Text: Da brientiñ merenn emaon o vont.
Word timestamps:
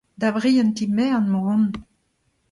Da 0.21 0.29
brientiñ 0.37 0.89
merenn 0.97 1.27
emaon 1.29 1.37
o 1.39 1.41
vont. 1.47 1.73